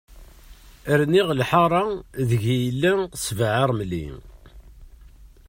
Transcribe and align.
Rniɣ 0.99 1.27
lḥara, 1.39 1.83
deg 2.29 2.41
i 2.53 2.55
yella 2.63 2.91
sbeɛ 3.25 3.51
aṛemli. 3.63 4.05